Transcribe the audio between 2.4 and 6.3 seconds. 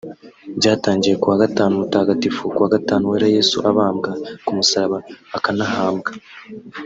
(kuwa gatanu wera) Yesu abambwa ku musaraba akanahambwa